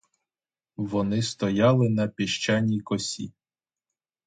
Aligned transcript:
Вони 0.75 1.21
стояли 1.21 1.89
на 1.89 2.07
піщаній 2.07 2.81
косі. 2.81 3.33